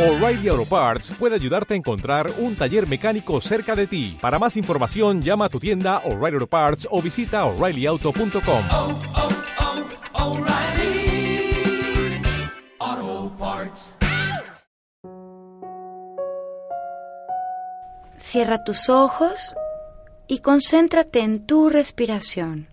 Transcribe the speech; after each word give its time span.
O'Reilly 0.00 0.48
Auto 0.48 0.64
Parts 0.64 1.10
puede 1.18 1.34
ayudarte 1.34 1.74
a 1.74 1.76
encontrar 1.76 2.32
un 2.38 2.56
taller 2.56 2.88
mecánico 2.88 3.38
cerca 3.42 3.76
de 3.76 3.86
ti. 3.86 4.16
Para 4.18 4.38
más 4.38 4.56
información, 4.56 5.20
llama 5.20 5.44
a 5.44 5.48
tu 5.50 5.60
tienda 5.60 5.98
O'Reilly 6.06 6.36
Auto 6.36 6.46
Parts 6.46 6.88
o 6.90 7.02
visita 7.02 7.44
oreillyauto.com. 7.44 8.62
oh, 8.72 8.98
oh, 12.80 13.32
Parts. 13.38 13.94
Cierra 18.16 18.64
tus 18.64 18.88
ojos 18.88 19.54
y 20.26 20.38
concéntrate 20.38 21.20
en 21.20 21.44
tu 21.44 21.68
respiración. 21.68 22.68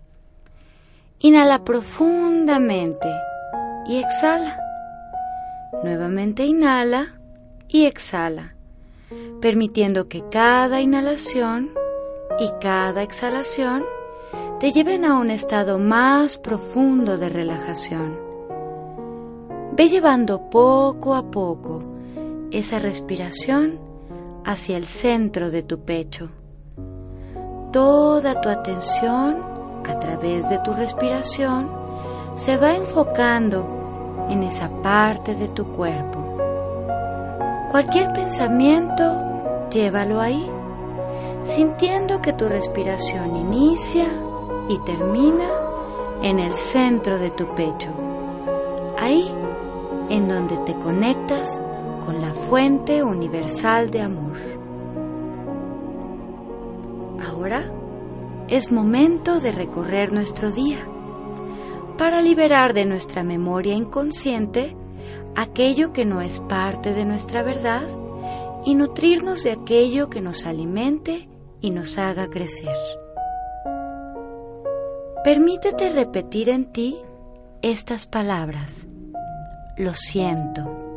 Inhala 1.18 1.62
profundamente 1.62 3.14
y 3.86 3.98
exhala. 3.98 4.58
Nuevamente 5.82 6.46
inhala 6.46 7.17
y 7.68 7.86
exhala, 7.86 8.54
permitiendo 9.40 10.08
que 10.08 10.24
cada 10.30 10.80
inhalación 10.80 11.70
y 12.38 12.50
cada 12.60 13.02
exhalación 13.02 13.84
te 14.60 14.72
lleven 14.72 15.04
a 15.04 15.18
un 15.18 15.30
estado 15.30 15.78
más 15.78 16.38
profundo 16.38 17.16
de 17.16 17.28
relajación. 17.28 18.18
Ve 19.72 19.88
llevando 19.88 20.50
poco 20.50 21.14
a 21.14 21.30
poco 21.30 21.80
esa 22.50 22.78
respiración 22.78 23.78
hacia 24.44 24.76
el 24.76 24.86
centro 24.86 25.50
de 25.50 25.62
tu 25.62 25.80
pecho. 25.80 26.30
Toda 27.72 28.40
tu 28.40 28.48
atención 28.48 29.36
a 29.86 30.00
través 30.00 30.48
de 30.48 30.58
tu 30.60 30.72
respiración 30.72 31.70
se 32.36 32.56
va 32.56 32.74
enfocando 32.74 34.26
en 34.28 34.42
esa 34.42 34.70
parte 34.82 35.34
de 35.34 35.48
tu 35.48 35.66
cuerpo. 35.72 36.27
Cualquier 37.70 38.12
pensamiento, 38.14 39.68
llévalo 39.70 40.20
ahí, 40.20 40.46
sintiendo 41.44 42.22
que 42.22 42.32
tu 42.32 42.48
respiración 42.48 43.36
inicia 43.36 44.06
y 44.70 44.78
termina 44.80 45.48
en 46.22 46.38
el 46.38 46.54
centro 46.54 47.18
de 47.18 47.30
tu 47.30 47.54
pecho, 47.54 47.90
ahí 48.96 49.30
en 50.08 50.28
donde 50.28 50.56
te 50.58 50.74
conectas 50.74 51.60
con 52.06 52.22
la 52.22 52.32
fuente 52.32 53.02
universal 53.02 53.90
de 53.90 54.00
amor. 54.00 54.36
Ahora 57.22 57.70
es 58.48 58.72
momento 58.72 59.40
de 59.40 59.52
recorrer 59.52 60.10
nuestro 60.10 60.50
día 60.50 60.78
para 61.98 62.22
liberar 62.22 62.72
de 62.72 62.86
nuestra 62.86 63.24
memoria 63.24 63.74
inconsciente 63.74 64.74
aquello 65.36 65.92
que 65.92 66.04
no 66.04 66.20
es 66.20 66.40
parte 66.40 66.92
de 66.92 67.04
nuestra 67.04 67.42
verdad 67.42 67.82
y 68.64 68.74
nutrirnos 68.74 69.44
de 69.44 69.52
aquello 69.52 70.10
que 70.10 70.20
nos 70.20 70.44
alimente 70.46 71.28
y 71.60 71.70
nos 71.70 71.98
haga 71.98 72.28
crecer. 72.28 72.76
Permítete 75.24 75.90
repetir 75.90 76.48
en 76.48 76.66
ti 76.72 76.96
estas 77.62 78.06
palabras. 78.06 78.86
Lo 79.76 79.94
siento. 79.94 80.94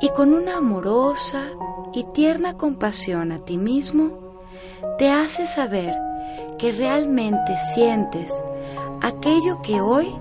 Y 0.00 0.08
con 0.10 0.32
una 0.34 0.56
amorosa 0.56 1.44
y 1.92 2.04
tierna 2.12 2.56
compasión 2.56 3.32
a 3.32 3.44
ti 3.44 3.58
mismo, 3.58 4.40
te 4.98 5.10
hace 5.10 5.46
saber 5.46 5.96
que 6.58 6.72
realmente 6.72 7.56
sientes 7.74 8.30
aquello 9.00 9.60
que 9.62 9.80
hoy 9.80 10.14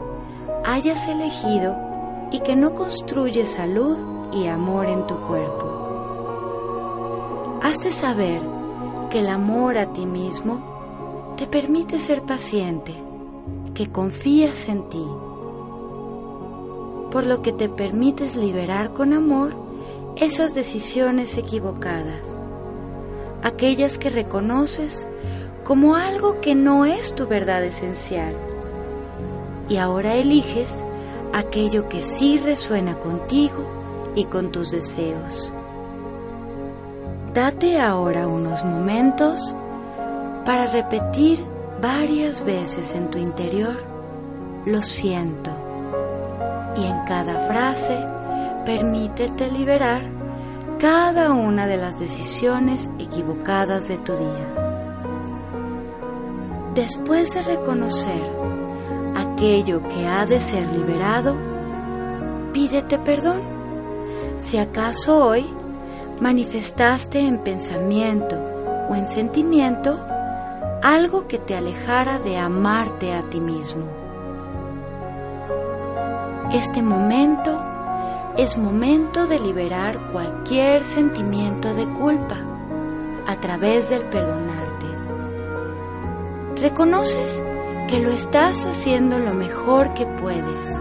hayas 0.66 1.07
elegido 1.07 1.91
y 2.32 2.40
que 2.40 2.56
no 2.56 2.74
construye 2.74 3.46
salud 3.46 3.98
y 4.34 4.48
amor 4.48 4.88
en 4.88 5.06
tu 5.06 5.16
cuerpo. 5.28 5.72
Hazte 7.62 7.92
saber 7.92 8.42
que 9.10 9.20
el 9.20 9.28
amor 9.28 9.78
a 9.78 9.92
ti 9.92 10.06
mismo 10.06 11.36
te 11.38 11.46
permite 11.46 12.00
ser 12.00 12.24
paciente, 12.24 12.94
que 13.74 13.91
confías 13.91 14.70
en 14.70 14.88
ti, 14.90 15.06
por 17.12 17.25
lo 17.25 17.41
que 17.41 17.52
te 17.52 17.68
permites 17.68 18.36
liberar 18.36 18.94
con 18.94 19.14
amor 19.14 19.53
esas 20.16 20.53
decisiones 20.53 21.38
equivocadas, 21.38 22.22
aquellas 23.44 23.97
que 23.97 24.09
reconoces 24.09 25.08
como 25.64 25.96
algo 25.96 26.40
que 26.41 26.56
no 26.56 26.86
es 26.86 27.14
tu 27.14 27.28
verdad 27.28 27.64
esencial, 27.64 28.34
y 29.68 29.78
ahora 29.78 30.16
eliges 30.16 30.84
aquello 31.34 31.88
que 31.88 32.03
sí 32.03 32.38
resuena 32.38 33.00
contigo 33.00 33.66
y 34.16 34.25
con 34.25 34.52
tus 34.52 34.72
deseos. 34.72 35.53
Date 37.34 37.80
ahora 37.80 38.28
unos 38.28 38.64
momentos 38.66 39.56
para 40.46 40.68
repetir 40.68 41.44
varias 41.81 42.44
veces 42.44 42.94
en 42.94 43.09
tu 43.09 43.18
interior, 43.18 43.78
lo 44.66 44.81
siento. 44.81 45.52
Y 46.75 46.86
en 46.86 47.06
cada 47.06 47.47
frase, 47.47 47.97
permítete 48.66 49.50
liberar 49.52 50.03
cada 50.80 51.31
una 51.31 51.68
de 51.68 51.78
las 51.78 52.00
decisiones 52.00 52.90
equivocadas 53.00 53.88
de 53.88 53.97
tu 54.00 54.14
día. 54.14 54.47
Después 56.74 57.34
de 57.34 57.44
reconocer 57.44 58.22
aquello 59.41 59.81
que 59.90 60.06
ha 60.06 60.28
de 60.28 60.40
ser 60.40 60.72
liberado, 60.72 61.35
pídete 62.53 63.00
perdón. 63.00 63.41
Si 64.40 64.59
acaso 64.59 65.25
hoy 65.25 65.44
manifestaste 66.22 67.19
en 67.22 67.40
pensamiento 67.40 68.35
o 68.88 68.94
en 68.94 69.07
sentimiento 69.07 70.00
algo 70.84 71.28
que 71.28 71.40
te 71.40 71.56
alejara 71.56 72.19
de 72.19 72.38
amarte 72.38 73.16
a 73.16 73.24
ti 73.24 73.40
mismo. 73.40 73.85
Este 76.53 76.84
momento 76.84 77.63
es 78.38 78.59
momento 78.59 79.25
de 79.25 79.40
liberar 79.40 80.12
cualquier 80.12 80.84
sentimiento 80.84 81.73
de 81.73 81.88
culpa 81.88 82.38
a 83.25 83.35
través 83.38 83.90
del 83.90 84.03
perdonarte. 84.03 84.85
Reconoces 86.58 87.44
que 87.91 88.00
lo 88.00 88.09
estás 88.09 88.63
haciendo 88.63 89.19
lo 89.19 89.34
mejor 89.34 89.94
que 89.94 90.06
puedes 90.06 90.79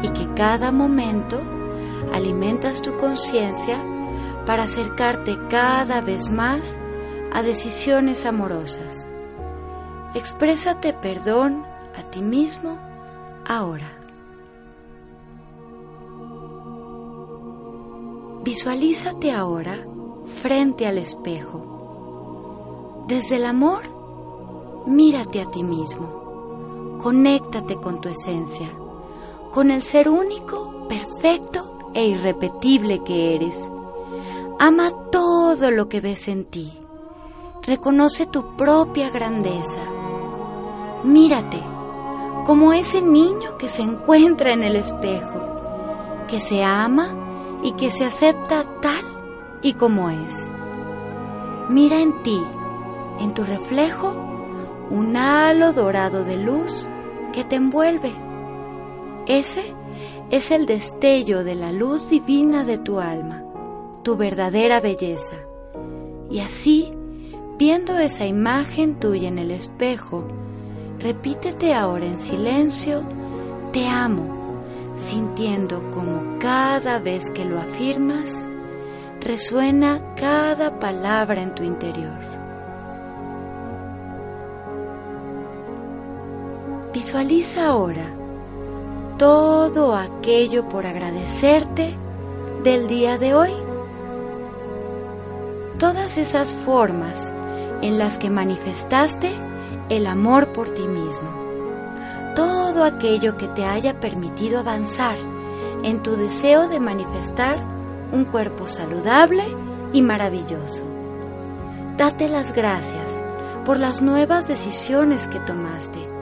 y 0.00 0.10
que 0.10 0.32
cada 0.34 0.70
momento 0.70 1.40
alimentas 2.14 2.82
tu 2.82 2.96
conciencia 2.96 3.82
para 4.46 4.62
acercarte 4.62 5.36
cada 5.48 6.00
vez 6.00 6.30
más 6.30 6.78
a 7.32 7.42
decisiones 7.42 8.26
amorosas. 8.26 9.08
Exprésate 10.14 10.92
perdón 10.92 11.64
a 11.98 12.08
ti 12.10 12.22
mismo 12.22 12.78
ahora. 13.48 13.90
Visualízate 18.44 19.32
ahora 19.32 19.84
frente 20.40 20.86
al 20.86 20.98
espejo. 20.98 23.04
Desde 23.08 23.34
el 23.34 23.46
amor, 23.46 23.82
mírate 24.86 25.40
a 25.40 25.46
ti 25.46 25.64
mismo. 25.64 26.19
Conéctate 27.02 27.76
con 27.76 28.00
tu 28.00 28.10
esencia, 28.10 28.70
con 29.50 29.70
el 29.70 29.82
ser 29.82 30.10
único, 30.10 30.86
perfecto 30.86 31.90
e 31.94 32.06
irrepetible 32.06 33.02
que 33.02 33.34
eres. 33.34 33.56
Ama 34.58 34.90
todo 35.10 35.70
lo 35.70 35.88
que 35.88 36.02
ves 36.02 36.28
en 36.28 36.44
ti. 36.44 36.72
Reconoce 37.62 38.26
tu 38.26 38.54
propia 38.56 39.08
grandeza. 39.08 39.80
Mírate 41.02 41.62
como 42.44 42.74
ese 42.74 43.00
niño 43.00 43.56
que 43.58 43.70
se 43.70 43.80
encuentra 43.80 44.52
en 44.52 44.62
el 44.62 44.76
espejo, 44.76 46.26
que 46.28 46.38
se 46.40 46.62
ama 46.62 47.60
y 47.62 47.72
que 47.72 47.90
se 47.90 48.04
acepta 48.04 48.64
tal 48.82 49.04
y 49.62 49.72
como 49.72 50.10
es. 50.10 50.50
Mira 51.70 52.00
en 52.00 52.22
ti, 52.22 52.42
en 53.20 53.32
tu 53.32 53.44
reflejo, 53.44 54.29
un 54.90 55.16
halo 55.16 55.72
dorado 55.72 56.24
de 56.24 56.36
luz 56.36 56.88
que 57.32 57.44
te 57.44 57.56
envuelve. 57.56 58.12
Ese 59.26 59.74
es 60.30 60.50
el 60.50 60.66
destello 60.66 61.44
de 61.44 61.54
la 61.54 61.72
luz 61.72 62.10
divina 62.10 62.64
de 62.64 62.78
tu 62.78 63.00
alma, 63.00 63.44
tu 64.02 64.16
verdadera 64.16 64.80
belleza. 64.80 65.36
Y 66.30 66.40
así, 66.40 66.92
viendo 67.58 67.98
esa 67.98 68.26
imagen 68.26 68.98
tuya 68.98 69.28
en 69.28 69.38
el 69.38 69.50
espejo, 69.50 70.26
repítete 70.98 71.74
ahora 71.74 72.06
en 72.06 72.18
silencio, 72.18 73.02
te 73.72 73.86
amo 73.86 74.40
sintiendo 75.00 75.82
como 75.92 76.38
cada 76.38 76.98
vez 76.98 77.30
que 77.30 77.44
lo 77.44 77.58
afirmas, 77.58 78.48
resuena 79.20 80.14
cada 80.14 80.78
palabra 80.78 81.42
en 81.42 81.54
tu 81.54 81.62
interior. 81.62 82.39
Visualiza 86.92 87.68
ahora 87.68 88.04
todo 89.16 89.94
aquello 89.94 90.68
por 90.68 90.86
agradecerte 90.86 91.94
del 92.64 92.88
día 92.88 93.16
de 93.16 93.32
hoy. 93.32 93.52
Todas 95.78 96.18
esas 96.18 96.56
formas 96.56 97.32
en 97.80 97.96
las 97.96 98.18
que 98.18 98.28
manifestaste 98.28 99.30
el 99.88 100.08
amor 100.08 100.52
por 100.52 100.70
ti 100.70 100.88
mismo. 100.88 101.30
Todo 102.34 102.82
aquello 102.82 103.36
que 103.36 103.46
te 103.46 103.64
haya 103.64 104.00
permitido 104.00 104.58
avanzar 104.58 105.16
en 105.84 106.02
tu 106.02 106.16
deseo 106.16 106.66
de 106.68 106.80
manifestar 106.80 107.62
un 108.10 108.24
cuerpo 108.24 108.66
saludable 108.66 109.44
y 109.92 110.02
maravilloso. 110.02 110.82
Date 111.96 112.28
las 112.28 112.52
gracias 112.52 113.22
por 113.64 113.78
las 113.78 114.02
nuevas 114.02 114.48
decisiones 114.48 115.28
que 115.28 115.38
tomaste, 115.38 116.19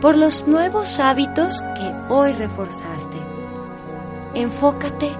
por 0.00 0.16
los 0.16 0.46
nuevos 0.46 0.98
hábitos 1.00 1.62
que 1.74 1.94
hoy 2.08 2.32
reforzaste. 2.32 3.16
Enfócate 4.34 5.10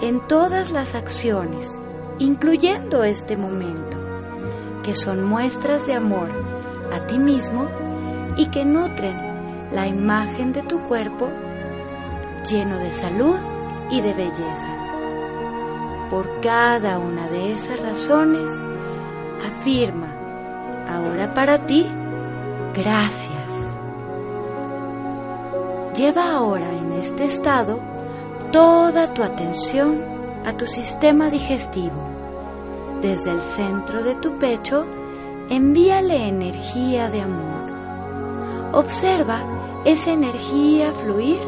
en 0.00 0.26
todas 0.26 0.70
las 0.70 0.94
acciones, 0.94 1.78
incluyendo 2.18 3.04
este 3.04 3.36
momento, 3.36 3.96
que 4.82 4.94
son 4.94 5.24
muestras 5.24 5.86
de 5.86 5.94
amor 5.94 6.28
a 6.92 7.06
ti 7.06 7.18
mismo 7.18 7.68
y 8.36 8.46
que 8.46 8.64
nutren 8.64 9.70
la 9.72 9.86
imagen 9.86 10.52
de 10.52 10.62
tu 10.62 10.80
cuerpo 10.82 11.28
lleno 12.50 12.78
de 12.78 12.92
salud 12.92 13.36
y 13.90 14.00
de 14.00 14.14
belleza. 14.14 14.68
Por 16.10 16.40
cada 16.40 16.98
una 16.98 17.28
de 17.28 17.52
esas 17.52 17.80
razones, 17.80 18.50
afirma 19.44 20.08
ahora 20.88 21.34
para 21.34 21.66
ti, 21.66 21.86
gracias. 22.74 23.55
Lleva 25.96 26.32
ahora 26.32 26.70
en 26.74 26.92
este 26.92 27.24
estado 27.24 27.80
toda 28.52 29.14
tu 29.14 29.22
atención 29.22 30.02
a 30.44 30.54
tu 30.54 30.66
sistema 30.66 31.30
digestivo. 31.30 31.96
Desde 33.00 33.30
el 33.30 33.40
centro 33.40 34.02
de 34.02 34.14
tu 34.16 34.38
pecho, 34.38 34.84
envíale 35.48 36.28
energía 36.28 37.08
de 37.08 37.22
amor. 37.22 38.74
Observa 38.74 39.40
esa 39.86 40.12
energía 40.12 40.92
fluir 40.92 41.40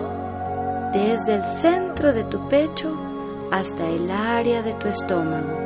desde 0.94 1.34
el 1.34 1.44
centro 1.60 2.14
de 2.14 2.24
tu 2.24 2.48
pecho 2.48 2.98
hasta 3.50 3.86
el 3.86 4.10
área 4.10 4.62
de 4.62 4.72
tu 4.72 4.88
estómago. 4.88 5.58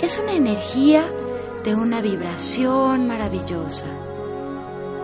Es 0.00 0.18
una 0.18 0.32
energía 0.32 1.04
de 1.62 1.76
una 1.76 2.00
vibración 2.00 3.06
maravillosa, 3.06 3.86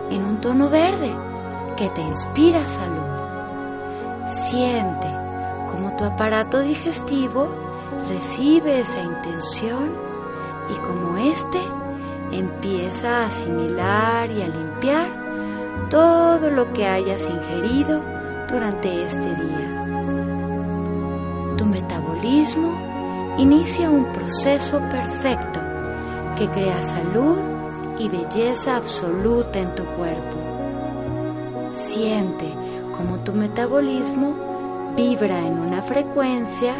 en 0.09 0.25
un 0.25 0.41
tono 0.41 0.69
verde 0.69 1.30
que 1.75 1.89
te 1.89 2.01
inspira 2.01 2.67
salud. 2.67 4.31
Siente 4.49 5.07
como 5.71 5.95
tu 5.95 6.03
aparato 6.03 6.61
digestivo 6.61 7.49
recibe 8.09 8.79
esa 8.79 9.01
intención 9.01 9.95
y 10.69 10.75
como 10.75 11.17
éste 11.17 11.59
empieza 12.31 13.23
a 13.23 13.25
asimilar 13.27 14.31
y 14.31 14.41
a 14.41 14.47
limpiar 14.47 15.09
todo 15.89 16.49
lo 16.49 16.71
que 16.73 16.85
hayas 16.85 17.27
ingerido 17.27 18.01
durante 18.49 19.05
este 19.05 19.27
día. 19.35 19.85
Tu 21.57 21.65
metabolismo 21.65 23.35
inicia 23.37 23.89
un 23.89 24.05
proceso 24.13 24.79
perfecto 24.89 25.59
que 26.37 26.47
crea 26.49 26.81
salud 26.81 27.39
y 27.97 28.09
belleza 28.09 28.77
absoluta 28.77 29.59
en 29.59 29.75
tu 29.75 29.85
cuerpo. 29.85 30.50
Siente 31.73 32.53
como 32.95 33.19
tu 33.19 33.33
metabolismo 33.33 34.35
vibra 34.95 35.39
en 35.39 35.59
una 35.59 35.81
frecuencia 35.81 36.73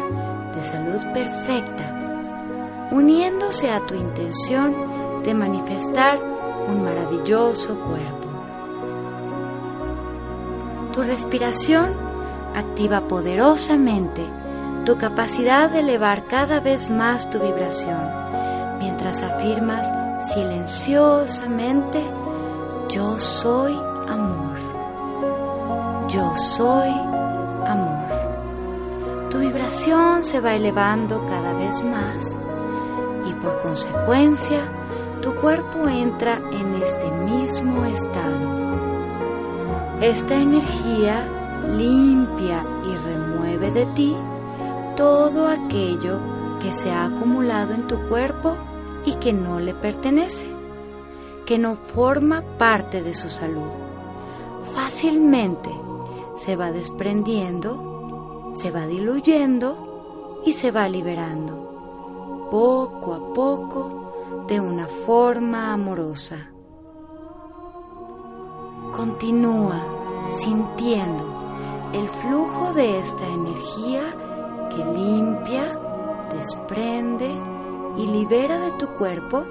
de 0.54 0.62
salud 0.64 1.12
perfecta, 1.12 2.88
uniéndose 2.90 3.70
a 3.70 3.80
tu 3.80 3.94
intención 3.94 5.22
de 5.22 5.34
manifestar 5.34 6.18
un 6.68 6.84
maravilloso 6.84 7.78
cuerpo. 7.80 8.28
Tu 10.92 11.02
respiración 11.02 11.94
activa 12.54 13.08
poderosamente 13.08 14.22
tu 14.84 14.98
capacidad 14.98 15.70
de 15.70 15.80
elevar 15.80 16.26
cada 16.26 16.60
vez 16.60 16.90
más 16.90 17.30
tu 17.30 17.38
vibración, 17.38 18.00
mientras 18.80 19.22
afirmas 19.22 19.88
silenciosamente, 20.34 22.04
yo 22.88 23.18
soy 23.20 23.74
amor, 24.08 24.58
yo 26.12 26.36
soy 26.36 26.90
amor. 26.90 28.10
Tu 29.30 29.38
vibración 29.38 30.24
se 30.24 30.40
va 30.40 30.54
elevando 30.54 31.24
cada 31.24 31.54
vez 31.54 31.82
más 31.82 32.36
y 33.26 33.32
por 33.34 33.62
consecuencia 33.62 34.60
tu 35.22 35.34
cuerpo 35.36 35.88
entra 35.88 36.42
en 36.52 36.82
este 36.82 37.10
mismo 37.10 37.86
estado. 37.86 38.62
Esta 40.02 40.34
energía 40.34 41.26
limpia 41.78 42.62
y 42.84 42.94
remueve 42.94 43.70
de 43.70 43.86
ti 43.86 44.14
todo 44.96 45.48
aquello 45.48 46.20
que 46.60 46.74
se 46.74 46.90
ha 46.90 47.06
acumulado 47.06 47.72
en 47.72 47.86
tu 47.86 47.98
cuerpo 48.08 48.58
y 49.06 49.14
que 49.14 49.32
no 49.32 49.60
le 49.60 49.72
pertenece, 49.72 50.46
que 51.46 51.58
no 51.58 51.76
forma 51.76 52.42
parte 52.58 53.02
de 53.02 53.14
su 53.14 53.30
salud. 53.30 53.70
Fácilmente 54.74 55.81
se 56.36 56.56
va 56.56 56.72
desprendiendo, 56.72 58.52
se 58.54 58.70
va 58.70 58.86
diluyendo 58.86 60.40
y 60.44 60.52
se 60.52 60.70
va 60.70 60.88
liberando, 60.88 62.48
poco 62.50 63.14
a 63.14 63.32
poco, 63.32 64.44
de 64.48 64.60
una 64.60 64.86
forma 64.86 65.72
amorosa. 65.72 66.50
Continúa 68.94 69.82
sintiendo 70.40 71.90
el 71.92 72.08
flujo 72.08 72.72
de 72.74 72.98
esta 72.98 73.26
energía 73.26 74.02
que 74.70 74.84
limpia, 74.84 75.78
desprende 76.32 77.30
y 77.96 78.06
libera 78.06 78.58
de 78.58 78.72
tu 78.72 78.86
cuerpo 78.98 79.44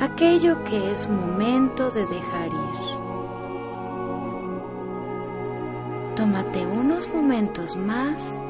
aquello 0.00 0.62
que 0.64 0.92
es 0.92 1.08
momento 1.08 1.90
de 1.90 2.06
dejar 2.06 2.48
ir. 2.48 2.95
Tómate 6.16 6.66
unos 6.66 7.12
momentos 7.12 7.76
más 7.76 8.42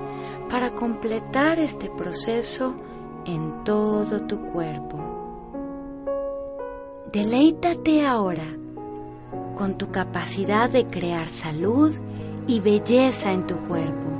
para 0.48 0.70
completar 0.70 1.58
este 1.58 1.90
proceso 1.90 2.76
en 3.24 3.64
todo 3.64 4.22
tu 4.22 4.41
cuerpo. 4.52 4.98
Deleítate 7.12 8.06
ahora 8.06 8.46
con 9.58 9.76
tu 9.76 9.91
capacidad 9.91 10.70
de 10.70 10.84
crear 10.84 11.29
salud 11.29 11.93
y 12.46 12.60
belleza 12.60 13.32
en 13.32 13.48
tu 13.48 13.56
cuerpo. 13.67 14.10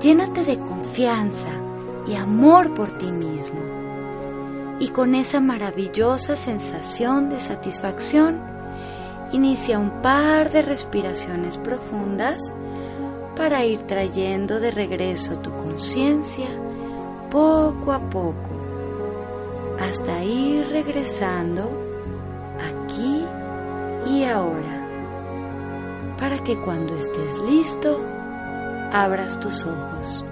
Llénate 0.00 0.44
de 0.44 0.56
confianza 0.56 1.48
y 2.06 2.14
amor 2.14 2.72
por 2.72 2.98
ti 2.98 3.10
mismo. 3.10 3.58
Y 4.78 4.90
con 4.90 5.16
esa 5.16 5.40
maravillosa 5.40 6.36
sensación 6.36 7.30
de 7.30 7.40
satisfacción, 7.40 8.53
inicia 9.34 9.80
un 9.80 9.90
par 10.00 10.50
de 10.50 10.62
respiraciones 10.62 11.58
profundas 11.58 12.38
para 13.34 13.64
ir 13.64 13.80
trayendo 13.80 14.60
de 14.60 14.70
regreso 14.70 15.38
tu 15.40 15.50
conciencia 15.50 16.46
poco 17.30 17.92
a 17.92 17.98
poco, 17.98 18.48
hasta 19.80 20.22
ir 20.22 20.68
regresando 20.68 21.68
aquí 22.60 23.24
y 24.08 24.24
ahora, 24.24 24.86
para 26.16 26.38
que 26.44 26.56
cuando 26.60 26.94
estés 26.96 27.38
listo, 27.42 28.00
abras 28.92 29.40
tus 29.40 29.64
ojos. 29.64 30.24